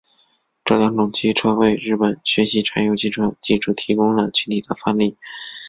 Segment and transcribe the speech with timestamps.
[0.65, 5.15] 这两种机车为日本学习柴油机车技术提供了具体范例。